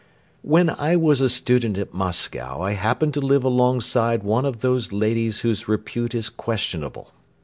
[0.41, 4.91] When I was a student at Moscow I happened to live alongside one of those
[4.91, 7.11] ladies whose repute is questionable.